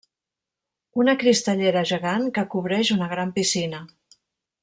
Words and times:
Una 1.03 1.13
cristallera 1.23 1.83
gegant 1.91 2.25
que 2.39 2.45
cobreix 2.55 2.93
una 2.97 3.11
gran 3.13 3.35
piscina. 3.39 3.83